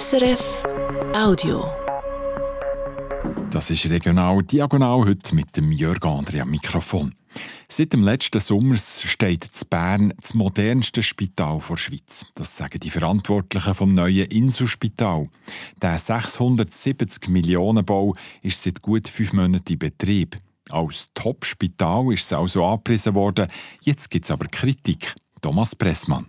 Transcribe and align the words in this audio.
SRF 0.00 0.62
Audio. 1.14 1.70
Das 3.50 3.70
ist 3.70 3.90
regional 3.90 4.42
diagonal 4.42 5.04
heute 5.04 5.34
mit 5.34 5.54
dem 5.54 5.70
Jörg 5.70 5.98
André 5.98 6.40
am 6.40 6.50
Mikrofon. 6.50 7.14
Seit 7.68 7.92
dem 7.92 8.02
letzten 8.02 8.40
Sommer 8.40 8.78
steht 8.78 9.44
in 9.44 9.68
Bern 9.68 10.14
das 10.18 10.32
modernste 10.32 11.02
Spital 11.02 11.60
der 11.68 11.76
Schweiz. 11.76 12.24
Das 12.34 12.56
sagen 12.56 12.80
die 12.80 12.88
Verantwortlichen 12.88 13.74
vom 13.74 13.94
neuen 13.94 14.28
Inselspital. 14.28 15.28
Der 15.82 15.98
670 15.98 17.28
Millionen 17.28 17.84
Bau 17.84 18.14
ist 18.40 18.62
seit 18.62 18.80
gut 18.80 19.08
fünf 19.08 19.34
Monaten 19.34 19.74
in 19.74 19.78
Betrieb. 19.78 20.38
Als 20.70 21.08
Top-Spital 21.12 22.14
ist 22.14 22.24
es 22.24 22.32
also 22.32 22.64
angepriesen 22.64 23.14
worden. 23.14 23.46
Jetzt 23.82 24.10
gibt 24.10 24.24
es 24.24 24.30
aber 24.30 24.46
Kritik. 24.46 25.14
Thomas 25.42 25.76
Pressmann. 25.76 26.28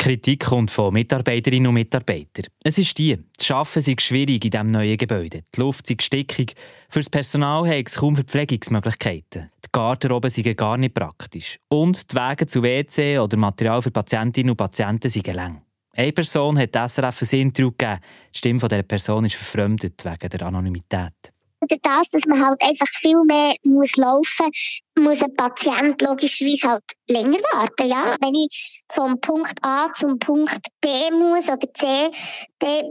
Kritik 0.00 0.46
kommt 0.46 0.70
von 0.70 0.94
Mitarbeiterinnen 0.94 1.66
und 1.66 1.74
Mitarbeitern. 1.74 2.46
Es 2.64 2.78
ist 2.78 2.96
die, 2.96 3.18
das 3.36 3.50
Arbeiten 3.50 3.82
sei 3.82 3.94
schwierig 4.00 4.42
in 4.42 4.50
diesem 4.50 4.66
neuen 4.68 4.96
Gebäude. 4.96 5.42
Die 5.54 5.60
Luft 5.60 5.86
sei 5.86 5.96
stickig. 6.00 6.54
Für 6.88 7.00
das 7.00 7.10
Personal 7.10 7.68
habe 7.68 7.84
es 7.84 7.96
kaum 7.96 8.16
Verpflegungsmöglichkeiten. 8.16 9.50
Die 9.62 9.68
Garderobe 9.70 10.30
seien 10.30 10.56
gar 10.56 10.78
nicht 10.78 10.94
praktisch. 10.94 11.58
Und 11.68 12.10
die 12.10 12.16
Wege 12.16 12.46
zu 12.46 12.62
WC 12.62 13.18
oder 13.18 13.36
Material 13.36 13.82
für 13.82 13.90
Patientinnen 13.90 14.52
und 14.52 14.56
Patienten 14.56 15.10
seien 15.10 15.34
lang. 15.34 15.62
Eine 15.94 16.12
Person 16.12 16.58
hat 16.58 16.74
SRF 16.74 17.20
ein 17.20 17.38
Interview 17.38 17.70
gegeben. 17.70 18.00
Die 18.34 18.38
Stimme 18.38 18.58
dieser 18.58 18.82
Person 18.82 19.26
ist 19.26 19.34
verfremdet 19.34 20.02
wegen 20.02 20.30
der 20.30 20.42
Anonymität. 20.46 21.30
Durch 21.68 21.80
das, 21.82 22.10
dass 22.10 22.24
man 22.26 22.44
halt 22.44 22.62
einfach 22.62 22.86
viel 22.88 23.22
mehr 23.24 23.54
muss 23.64 23.96
laufen 23.96 24.46
muss, 24.94 25.20
muss 25.20 25.22
ein 25.22 25.34
Patient 25.34 26.00
logischerweise 26.00 26.68
halt 26.68 26.84
länger 27.08 27.38
warten. 27.52 27.88
Ja? 27.88 28.16
Wenn 28.20 28.34
ich 28.34 28.82
vom 28.90 29.20
Punkt 29.20 29.58
A 29.62 29.92
zum 29.94 30.18
Punkt 30.18 30.66
B 30.80 30.88
muss 31.10 31.48
oder 31.48 31.72
C, 31.74 32.10
dann 32.58 32.84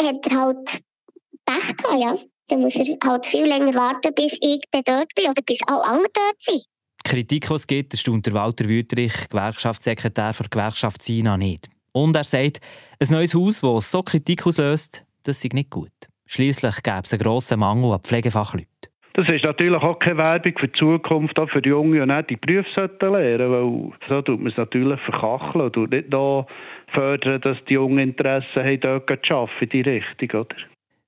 hat 0.00 0.26
er 0.26 0.40
halt 0.40 0.82
Pech 1.46 1.76
gehabt, 1.76 2.00
ja. 2.00 2.16
Dann 2.48 2.60
muss 2.60 2.74
er 2.74 2.96
halt 3.04 3.26
viel 3.26 3.46
länger 3.46 3.74
warten, 3.74 4.12
bis 4.14 4.36
ich 4.40 4.60
dann 4.72 4.82
dort 4.84 5.14
bin 5.14 5.30
oder 5.30 5.42
bis 5.42 5.60
alle 5.68 5.84
anderen 5.84 6.12
dort 6.12 6.42
sind. 6.42 6.64
Die 7.04 7.08
Kritik, 7.08 7.46
die 7.46 7.54
es 7.54 7.66
gibt, 7.66 7.96
staunt 7.96 8.26
der 8.26 8.32
Walter 8.32 8.66
Wüterich, 8.66 9.28
Gewerkschaftssekretär 9.28 10.32
der 10.32 10.48
Gewerkschaft 10.48 11.02
SINA, 11.02 11.36
nicht. 11.36 11.68
Und 11.92 12.14
er 12.16 12.24
sagt, 12.24 12.58
ein 12.98 13.08
neues 13.10 13.34
Haus, 13.34 13.60
das 13.60 13.90
so 13.90 14.02
Kritik 14.02 14.46
auslöst, 14.46 15.04
das 15.22 15.40
sei 15.40 15.48
nicht 15.52 15.70
gut. 15.70 15.90
Schließlich 16.32 16.84
gäbe 16.84 17.00
es 17.02 17.12
einen 17.12 17.22
grossen 17.22 17.58
Mangel 17.58 17.92
an 17.92 18.00
Pflegefachleuten. 18.04 18.68
Das 19.14 19.28
ist 19.28 19.42
natürlich 19.42 19.82
auch 19.82 19.98
keine 19.98 20.18
Werbung 20.18 20.54
für 20.60 20.68
die 20.68 20.78
Zukunft, 20.78 21.36
auch 21.40 21.50
für 21.50 21.60
die 21.60 21.70
Jungen, 21.70 22.00
die 22.00 22.06
nicht 22.06 22.30
die 22.30 22.36
Berufe 22.36 22.88
lernen 23.00 23.50
weil 23.50 23.98
so 24.08 24.22
tut 24.22 24.38
man 24.38 24.52
es 24.52 24.56
natürlich 24.56 25.00
verkacheln 25.00 25.72
und 25.74 25.90
nicht 25.90 26.12
da 26.12 26.46
fördern, 26.94 27.40
dass 27.40 27.56
die 27.68 27.74
Jungen 27.74 27.98
Interesse 27.98 28.62
haben, 28.62 28.80
dort 28.80 29.26
zu 29.26 29.34
arbeiten, 29.34 29.64
in 29.64 29.70
die 29.70 29.80
Richtung. 29.80 30.40
Oder? 30.40 30.56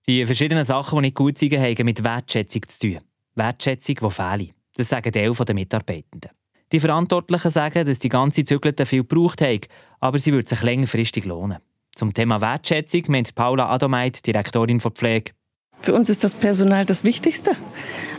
Die 0.09 0.27
verschiedenen 0.27 0.65
Sachen, 0.65 0.99
die 0.99 1.03
nicht 1.03 1.17
gut 1.17 1.39
sind, 1.39 1.53
haben 1.53 1.85
mit 1.85 2.03
Wertschätzung 2.03 2.63
zu 2.67 2.81
tun. 2.81 2.99
Wertschätzung, 3.37 3.95
die 4.03 4.11
fehlt. 4.11 4.55
Das 4.77 4.89
sagen 4.89 5.13
Teil 5.13 5.33
der 5.33 5.55
Mitarbeitenden. 5.55 6.33
Die 6.73 6.81
Verantwortlichen 6.81 7.51
sagen, 7.51 7.87
dass 7.87 8.01
die 8.01 8.09
ganze 8.09 8.45
Zügelte 8.45 8.87
viel 8.87 9.05
gebraucht 9.05 9.41
haben, 9.41 9.61
aber 10.01 10.19
sie 10.19 10.33
würde 10.33 10.49
sich 10.49 10.63
längerfristig 10.63 11.27
lohnen. 11.27 11.59
Zum 11.95 12.15
Thema 12.15 12.41
Wertschätzung 12.41 13.03
meint 13.09 13.35
Paula 13.35 13.69
Adomeit, 13.69 14.27
Direktorin 14.27 14.81
für 14.81 14.91
Pflege. 14.91 15.33
Für 15.83 15.95
uns 15.95 16.09
ist 16.09 16.23
das 16.23 16.37
Personal 16.37 16.87
das 16.87 17.03
Wichtigste. 17.03 17.57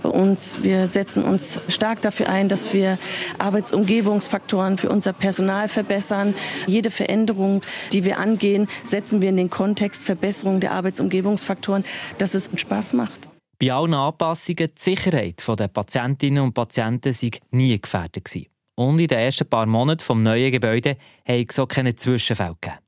Und 0.03 0.63
wir 0.63 0.85
setzen 0.85 1.23
uns 1.23 1.61
stark 1.69 2.01
dafür 2.01 2.27
ein, 2.27 2.49
dass 2.49 2.73
wir 2.73 2.99
Arbeitsumgebungsfaktoren 3.39 4.77
für 4.77 4.89
unser 4.89 5.13
Personal 5.13 5.69
verbessern. 5.69 6.35
Jede 6.67 6.91
Veränderung, 6.91 7.61
die 7.93 8.03
wir 8.03 8.17
angehen, 8.17 8.67
setzen 8.83 9.21
wir 9.21 9.29
in 9.29 9.37
den 9.37 9.49
Kontext 9.49 10.03
Verbesserung 10.03 10.59
der 10.59 10.73
Arbeitsumgebungsfaktoren, 10.73 11.85
dass 12.17 12.33
es 12.33 12.49
Spaß 12.53 12.93
macht. 12.93 13.29
Bei 13.59 13.71
allen 13.71 13.93
Anpassungen 13.93 14.67
die 14.67 14.81
Sicherheit 14.81 15.41
der 15.47 15.69
Patientinnen 15.69 16.43
und 16.43 16.53
Patienten 16.53 17.13
sei 17.13 17.31
nie 17.51 17.79
gefährdet 17.79 18.29
Und 18.75 18.99
in 18.99 19.07
den 19.07 19.19
ersten 19.19 19.47
paar 19.47 19.67
Monaten 19.67 19.99
des 20.05 20.09
neuen 20.09 20.51
Gebäudes 20.51 20.97
habe 21.25 21.45
es 21.47 21.55
so 21.55 21.65
keine 21.65 21.95
Zwischenfälle 21.95 22.57
gegeben. 22.59 22.82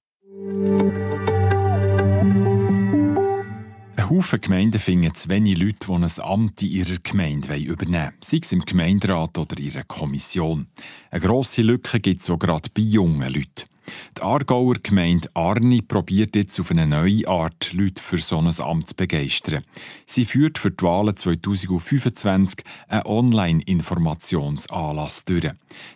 Ein 3.97 4.09
Haufen 4.09 4.39
Gemeinden 4.39 4.79
finden 4.79 5.13
zu 5.13 5.27
wenig 5.27 5.57
Leute, 5.57 5.87
die 5.87 5.91
ein 5.91 6.09
Amt 6.21 6.61
in 6.61 6.69
ihrer 6.69 6.97
Gemeinde 7.03 7.57
übernehmen 7.57 8.03
wollen, 8.03 8.13
sei 8.23 8.37
es 8.41 8.53
im 8.53 8.61
Gemeinderat 8.61 9.37
oder 9.37 9.57
in 9.59 9.73
einer 9.73 9.83
Kommission. 9.83 10.67
Eine 11.11 11.21
grosse 11.21 11.61
Lücke 11.61 11.99
gibt 11.99 12.21
es 12.21 12.29
auch 12.29 12.39
gerade 12.39 12.69
bei 12.73 12.83
jungen 12.83 13.33
Leuten. 13.33 13.74
Die 14.17 14.21
Aargauer 14.21 14.75
Gemeinde 14.81 15.27
Arni 15.33 15.81
probiert 15.81 16.33
jetzt 16.35 16.59
auf 16.59 16.71
eine 16.71 16.87
neue 16.87 17.25
Art, 17.27 17.71
Leute 17.73 18.01
für 18.01 18.17
so 18.17 18.37
ein 18.37 18.49
Amt 18.59 18.89
zu 18.89 18.95
begeistern. 18.95 19.63
Sie 20.05 20.25
führt 20.25 20.57
für 20.57 20.71
die 20.71 20.83
Wahlen 20.83 21.15
2025 21.15 22.65
einen 22.87 23.05
Online-Informationsanlass 23.05 25.23
durch. 25.25 25.51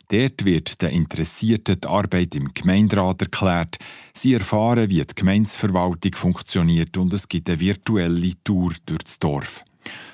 Dort 0.09 0.45
wird 0.45 0.79
den 0.81 0.89
Interessierten 0.89 1.79
die 1.81 1.87
Arbeit 1.87 2.35
im 2.35 2.53
Gemeinderat 2.53 3.21
erklärt. 3.21 3.77
Sie 4.13 4.33
erfahren, 4.33 4.89
wie 4.89 5.03
die 5.03 5.15
Gemeinsverwaltung 5.15 6.13
funktioniert 6.13 6.97
und 6.97 7.13
es 7.13 7.29
gibt 7.29 7.49
eine 7.49 7.59
virtuelle 7.59 8.33
Tour 8.43 8.73
durch 8.85 9.03
das 9.03 9.19
Dorf. 9.19 9.63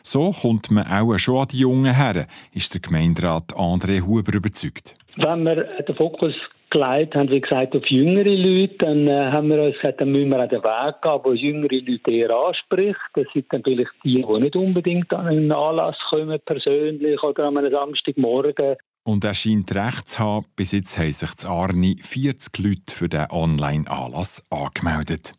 So 0.04 0.32
kommt 0.32 0.72
man 0.72 0.88
auch 0.88 1.18
schon 1.18 1.42
an 1.42 1.48
die 1.52 1.60
Jungen 1.60 1.96
her, 1.96 2.28
ist 2.54 2.74
der 2.74 2.82
Gemeinderat 2.82 3.54
André 3.56 4.02
Huber 4.02 4.34
überzeugt. 4.34 4.96
Wenn 5.18 5.44
wir 5.44 5.56
den 5.56 5.96
Fokus 5.96 6.34
gelegt 6.76 7.16
haben, 7.16 7.30
wie 7.30 7.42
gesagt, 7.42 7.76
auf 7.76 7.86
jüngere 7.88 8.36
Leute. 8.36 8.76
Dann 8.80 9.08
äh, 9.08 9.32
haben 9.32 9.50
wir 9.50 9.64
uns 9.64 9.76
gesagt, 9.76 10.02
dann 10.02 10.12
müssen 10.12 10.30
wir 10.30 10.40
an 10.40 10.50
den 10.50 10.64
Weg 10.64 11.02
gehen, 11.02 11.20
wo 11.24 11.34
jüngere 11.34 11.82
Leute 11.82 12.12
eher 12.12 12.30
anspricht. 12.32 13.00
Das 13.14 13.26
sind 13.34 13.46
dann 13.50 13.64
vielleicht 13.64 13.92
die, 14.04 14.22
die 14.22 14.40
nicht 14.40 14.56
unbedingt 14.56 15.12
an 15.14 15.28
einen 15.28 15.52
Anlass 15.52 15.96
kommen, 16.10 16.40
persönlich 16.46 17.22
oder 17.24 17.46
an 17.46 17.58
einem 17.58 17.72
Samstagmorgen. 17.72 18.76
Und 19.04 19.24
er 19.24 19.34
scheint 19.34 19.74
recht 19.74 20.10
zu 20.10 20.20
haben. 20.20 20.46
Bis 20.56 20.72
jetzt 20.72 20.98
haben 20.98 21.12
sich 21.12 21.36
zu 21.36 21.48
Arni 21.48 21.96
40 22.02 22.58
Leute 22.60 22.94
für 22.94 23.08
den 23.08 23.28
Online-Anlass 23.30 24.44
angemeldet. 24.50 25.34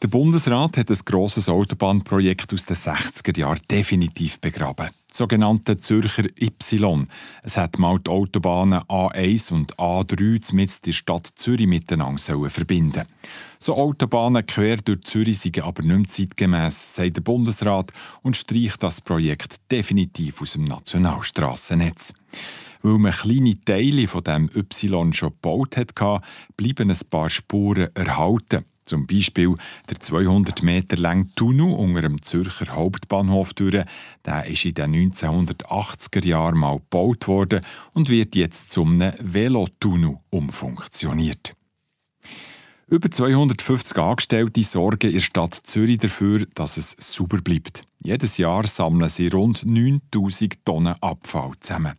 Der 0.00 0.06
Bundesrat 0.06 0.76
hat 0.76 0.90
ein 0.90 0.98
grosses 1.04 1.48
Autobahnprojekt 1.48 2.54
aus 2.54 2.64
den 2.64 2.76
60er 2.76 3.36
Jahren 3.36 3.58
definitiv 3.68 4.38
begraben. 4.38 4.90
Das 5.08 5.18
sogenannte 5.18 5.78
Zürcher 5.78 6.26
Y. 6.40 7.08
Es 7.42 7.56
hat 7.56 7.80
mal 7.80 7.98
die 7.98 8.08
Autobahnen 8.08 8.82
A1 8.82 9.52
und 9.52 9.74
A3 9.74 10.54
mit 10.54 10.86
der 10.86 10.92
Stadt 10.92 11.32
Zürich 11.34 11.66
miteinander 11.66 12.48
verbinden 12.48 13.06
So 13.58 13.74
Autobahnen 13.74 14.46
quer 14.46 14.76
durch 14.76 15.00
Zürich 15.00 15.40
sind 15.40 15.58
aber 15.58 15.82
nicht 15.82 15.96
mehr 15.96 16.06
zeitgemäss, 16.06 16.94
sagt 16.94 17.16
der 17.16 17.22
Bundesrat 17.22 17.92
und 18.22 18.36
streicht 18.36 18.80
das 18.84 19.00
Projekt 19.00 19.56
definitiv 19.68 20.40
aus 20.40 20.52
dem 20.52 20.62
Nationalstrassennetz. 20.62 22.14
Weil 22.82 22.98
man 22.98 23.12
kleine 23.12 23.58
Teile 23.64 24.06
von 24.06 24.22
dem 24.22 24.48
Y 24.54 25.12
schon 25.12 25.30
gebaut 25.30 25.76
hat, 25.76 25.96
bleiben 26.56 26.88
ein 26.88 27.00
paar 27.10 27.30
Spuren 27.30 27.88
erhalten. 27.96 28.64
Zum 28.88 29.06
Beispiel 29.06 29.54
der 29.90 30.00
200 30.00 30.62
Meter 30.62 30.96
lange 30.96 31.28
Tunnel 31.34 31.74
unter 31.74 32.00
dem 32.00 32.22
Zürcher 32.22 32.74
Hauptbahnhof 32.74 33.52
durch. 33.52 33.84
Der 34.24 34.46
ist 34.46 34.64
in 34.64 34.74
den 34.74 35.12
1980er 35.12 36.26
Jahren 36.26 36.58
mal 36.58 36.78
gebaut 36.78 37.28
worden 37.28 37.60
und 37.92 38.08
wird 38.08 38.34
jetzt 38.34 38.72
zum 38.72 38.98
Velotunnel 39.20 40.16
umfunktioniert. 40.30 41.54
Über 42.90 43.10
250 43.10 43.98
Angestellte 43.98 44.62
sorgen 44.62 45.08
in 45.08 45.16
der 45.16 45.20
Stadt 45.20 45.60
Zürich 45.64 45.98
dafür, 45.98 46.46
dass 46.54 46.78
es 46.78 46.96
sauber 46.98 47.42
bleibt. 47.42 47.82
Jedes 48.02 48.38
Jahr 48.38 48.66
sammeln 48.66 49.10
sie 49.10 49.28
rund 49.28 49.66
9000 49.66 50.64
Tonnen 50.64 50.94
Abfall 51.02 51.52
zusammen. 51.60 51.92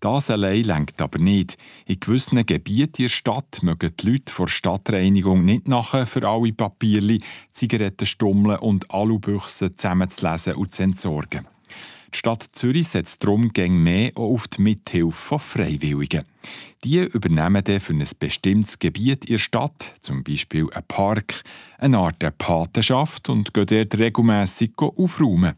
Das 0.00 0.30
allein 0.30 0.62
lenkt 0.62 1.00
aber 1.00 1.18
nicht. 1.18 1.56
In 1.86 2.00
gewissen 2.00 2.44
Gebieten 2.44 3.02
der 3.02 3.08
Stadt 3.08 3.62
mögen 3.62 3.92
die 3.98 4.10
Leute 4.10 4.32
vor 4.32 4.48
Stadtreinigung 4.48 5.44
nicht 5.44 5.68
nachher 5.68 6.06
für 6.06 6.28
alle 6.28 6.52
Papierli, 6.52 7.22
Zigarettenstummeln 7.50 8.58
und 8.58 8.90
Alubüchsen 8.90 9.76
zusammenzulesen 9.76 10.54
und 10.54 10.74
zu 10.74 10.82
entsorgen. 10.82 11.46
Die 12.12 12.18
Stadt 12.18 12.46
Zürich 12.52 12.88
setzt 12.88 13.24
darum 13.24 13.52
gegen 13.52 13.82
mehr 13.82 14.12
auf 14.14 14.48
die 14.48 14.62
Mithilfe 14.62 15.12
von 15.12 15.38
Freiwilligen. 15.38 16.24
Die 16.84 17.00
übernehmen 17.00 17.64
dann 17.64 17.80
für 17.80 17.92
ein 17.92 18.04
bestimmtes 18.18 18.78
Gebiet 18.78 19.24
in 19.24 19.34
der 19.34 19.38
Stadt, 19.38 19.94
zum 20.00 20.22
Beispiel 20.22 20.70
einen 20.72 20.86
Park, 20.86 21.42
eine 21.78 21.98
Art 21.98 22.22
der 22.22 22.30
Patenschaft 22.30 23.28
und 23.28 23.52
gehen 23.52 23.66
dort 23.66 23.98
regelmässig 23.98 24.72
aufräumen. 24.78 25.54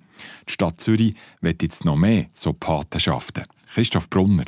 Die 0.48 0.52
Stadt 0.52 0.80
Zürich 0.80 1.14
wird 1.40 1.62
jetzt 1.62 1.84
noch 1.84 1.96
mehr 1.96 2.26
so 2.32 2.52
Patenschaften. 2.52 3.44
Christoph 3.72 4.10
Brunner. 4.10 4.44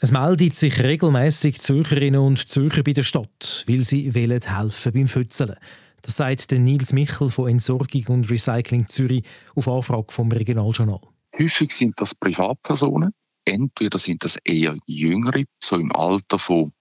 Es 0.00 0.12
meldet 0.12 0.54
sich 0.54 0.78
regelmäßig 0.80 1.60
Zürcherinnen 1.60 2.20
und 2.20 2.48
Zürcher 2.48 2.84
bei 2.84 2.92
der 2.92 3.02
Stadt, 3.02 3.64
weil 3.66 3.82
sie 3.82 4.14
wollen 4.14 4.40
helfen 4.40 4.92
beim 4.92 5.08
Fützeln. 5.08 5.56
Das 6.02 6.16
sagt 6.16 6.52
Nils 6.52 6.92
Michel 6.92 7.28
von 7.28 7.48
Entsorgung 7.48 8.04
und 8.06 8.30
Recycling 8.30 8.86
Zürich 8.86 9.24
auf 9.56 9.66
Anfrage 9.66 10.12
vom 10.12 10.30
Regionaljournal. 10.30 11.00
Häufig 11.36 11.72
sind 11.72 12.00
das 12.00 12.14
Privatpersonen. 12.14 13.12
Entweder 13.44 13.98
sind 13.98 14.22
das 14.22 14.38
eher 14.44 14.76
Jüngere, 14.86 15.44
so 15.62 15.76
im 15.76 15.90
Alter 15.92 16.38
von 16.38 16.72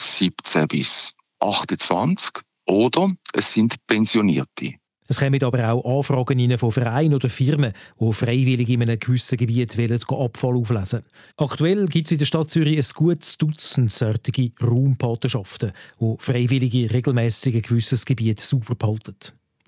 17 0.00 0.66
bis 0.68 1.14
28. 1.40 2.32
oder 2.66 3.14
es 3.32 3.52
sind 3.52 3.76
Pensionierte. 3.86 4.74
Es 5.06 5.18
kommen 5.18 5.42
aber 5.42 5.70
auch 5.70 5.98
Anfragen 5.98 6.56
von 6.56 6.72
Vereinen 6.72 7.14
oder 7.14 7.28
Firmen, 7.28 7.74
die 8.00 8.12
freiwillig 8.12 8.70
in 8.70 8.82
einem 8.82 8.98
gewissen 8.98 9.36
Gebiet 9.36 9.76
wollen, 9.76 10.00
Abfall 10.08 10.56
auflesen 10.56 11.02
Aktuell 11.36 11.86
gibt 11.86 12.06
es 12.06 12.12
in 12.12 12.18
der 12.18 12.24
Stadt 12.24 12.48
Zürich 12.48 12.78
ein 12.78 12.94
gutes 12.94 13.36
Dutzend 13.36 13.92
solche 13.92 14.52
Raumpatenschaften, 14.62 15.72
die 16.00 16.14
Freiwillige 16.18 16.90
regelmäßig 16.90 17.56
ein 17.56 17.62
gewisses 17.62 18.06
Gebiet 18.06 18.40
sauber 18.40 18.74
behalten. 18.74 19.16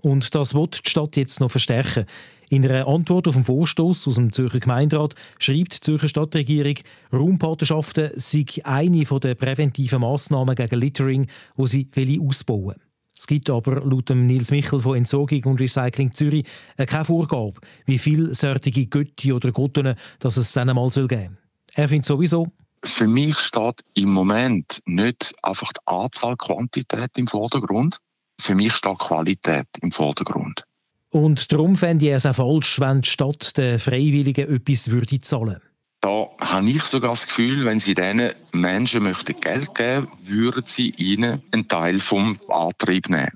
Und 0.00 0.34
das 0.34 0.54
wird 0.54 0.86
die 0.86 0.90
Stadt 0.90 1.16
jetzt 1.16 1.40
noch 1.40 1.50
verstärken. 1.50 2.06
In 2.48 2.64
einer 2.64 2.86
Antwort 2.86 3.26
auf 3.26 3.34
den 3.34 3.44
Vorstoß 3.44 4.06
aus 4.06 4.14
dem 4.14 4.32
Zürcher 4.32 4.60
Gemeinderat 4.60 5.14
schreibt 5.38 5.74
die 5.74 5.80
Zürcher 5.80 6.08
Stadtregierung, 6.08 6.76
Raumpatenschaften 7.12 8.10
sei 8.14 8.44
eine 8.62 9.04
der 9.04 9.34
präventiven 9.34 10.00
Massnahmen 10.00 10.54
gegen 10.54 10.80
Littering, 10.80 11.26
die 11.58 11.66
sie 11.66 12.20
ausbauen 12.20 12.76
will. 12.76 12.85
Es 13.18 13.26
gibt 13.26 13.48
aber 13.48 13.84
laut 13.84 14.10
Nils 14.10 14.50
Michel 14.50 14.80
von 14.80 14.96
Entsorgung 14.96 15.44
und 15.44 15.60
Recycling 15.60 16.12
Zürich 16.12 16.46
keine 16.76 17.04
Vorgabe, 17.04 17.54
wie 17.86 17.98
viele 17.98 18.34
solche 18.34 18.86
Götti 18.86 19.32
oder 19.32 19.52
Gotten 19.52 19.94
dass 20.18 20.36
es 20.36 20.52
dann 20.52 20.74
mal 20.74 20.90
geben 20.90 21.08
soll. 21.08 21.30
Er 21.74 21.88
findet 21.88 22.06
sowieso, 22.06 22.52
für 22.84 23.08
mich 23.08 23.38
steht 23.38 23.80
im 23.94 24.12
Moment 24.12 24.80
nicht 24.84 25.34
einfach 25.42 25.72
die 25.72 25.80
Anzahl 25.86 26.36
Quantität 26.36 27.10
im 27.16 27.26
Vordergrund. 27.26 27.98
Für 28.40 28.54
mich 28.54 28.74
steht 28.74 28.98
Qualität 28.98 29.66
im 29.80 29.90
Vordergrund. 29.90 30.64
Und 31.10 31.50
darum 31.52 31.76
fände 31.76 32.06
ich 32.06 32.12
es 32.12 32.26
auch 32.26 32.34
falsch, 32.34 32.78
wenn 32.80 33.00
die 33.00 33.08
Stadt 33.08 33.56
den 33.56 33.78
Freiwilligen 33.78 34.54
etwas 34.54 34.90
würde 34.90 35.20
zahlen 35.20 35.60
Da 36.06 36.28
habe 36.38 36.70
ich 36.70 36.84
sogar 36.84 37.10
das 37.10 37.26
Gefühl, 37.26 37.64
wenn 37.64 37.80
sie 37.80 37.92
diesen 37.92 38.30
Menschen 38.52 39.02
möchten 39.02 39.34
Geld 39.34 39.74
geben 39.74 40.06
würden 40.22 40.62
sie 40.64 40.90
ihnen 40.90 41.42
einen 41.50 41.66
Teil 41.66 41.98
vom 41.98 42.38
Antrieb 42.48 43.08
nehmen. 43.08 43.32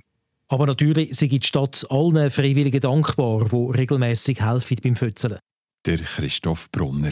Aber 0.46 0.67
natürlich 0.67 1.17
sind 1.17 1.32
die 1.32 1.40
Stadt 1.43 1.84
allen 1.90 2.31
Freiwilligen 2.31 2.78
dankbar, 2.78 3.46
die 3.46 3.76
regelmäßig 3.76 4.40
helfen 4.40 4.76
beim 4.84 4.94
Fötzeln. 4.94 5.40
Der 5.84 5.99
Christoph 5.99 6.70
Brunner. 6.70 7.11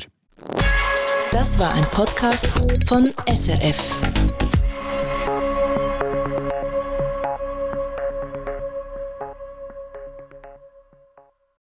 Das 1.32 1.58
war 1.58 1.74
ein 1.74 1.90
Podcast 1.90 2.46
von 2.86 3.12
SRF. 3.26 4.47